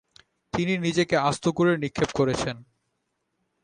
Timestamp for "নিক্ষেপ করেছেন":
1.77-2.55